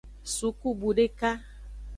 Sukubu 0.35 0.89
deka. 0.97 1.31